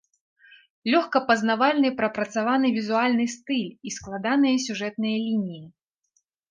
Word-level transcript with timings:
Лёгка 0.91 1.19
пазнавальны 1.27 1.91
прапрацаваны 2.01 2.67
візуальны 2.79 3.25
стыль 3.37 3.71
і 3.89 3.97
складаныя 4.01 4.57
сюжэтныя 4.69 5.17
лініі. 5.29 5.63